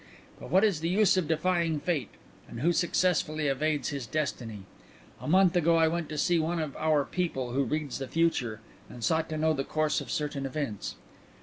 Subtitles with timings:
[0.39, 2.09] "But what is the use of defying fate,
[2.49, 4.63] and who successfully evades his destiny?
[5.19, 8.61] A month ago I went to see one of our people who reads the future
[8.89, 10.95] and sought to know the course of certain events.